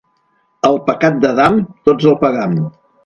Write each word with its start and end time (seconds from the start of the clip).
El 0.69 0.79
pecat 0.87 1.19
d'Adam 1.25 1.59
tots 1.91 2.09
el 2.13 2.17
pagam. 2.25 2.57